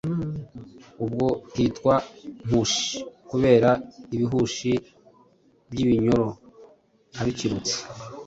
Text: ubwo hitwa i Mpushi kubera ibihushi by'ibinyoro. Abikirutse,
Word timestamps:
ubwo 1.03 1.27
hitwa 1.55 1.93
i 2.01 2.03
Mpushi 2.45 2.97
kubera 3.29 3.69
ibihushi 4.15 4.71
by'ibinyoro. 5.71 6.27
Abikirutse, 7.19 7.75